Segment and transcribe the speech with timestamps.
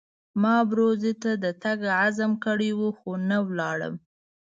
[0.41, 3.95] ما ابروزي ته د تګ عزم کړی وو خو نه ولاړم.